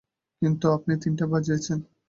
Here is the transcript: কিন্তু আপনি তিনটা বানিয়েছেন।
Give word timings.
কিন্তু 0.41 0.65
আপনি 0.73 0.93
তিনটা 1.03 1.25
বানিয়েছেন। 1.31 1.77